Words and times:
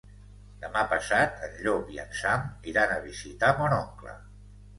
Demà 0.61 0.79
passat 0.93 1.43
en 1.47 1.53
Llop 1.65 1.91
i 1.97 2.01
en 2.05 2.15
Sam 2.23 2.47
iran 2.73 2.95
a 2.95 2.99
visitar 3.05 3.53
mon 3.61 3.79
oncle. 3.79 4.17